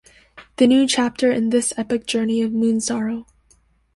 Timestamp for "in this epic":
1.31-2.07